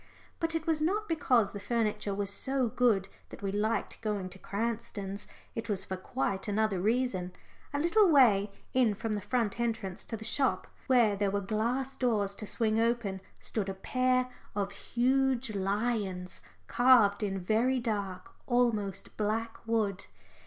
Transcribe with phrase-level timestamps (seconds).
[0.39, 4.39] But it was not because the furniture was so good that we liked going to
[4.39, 5.27] Cranston's.
[5.53, 7.33] It was for quite another reason.
[7.71, 11.95] A little way in from the front entrance to the shop, where there were glass
[11.95, 19.15] doors to swing open, stood a pair of huge lions carved in very dark, almost
[19.17, 20.07] black, wood.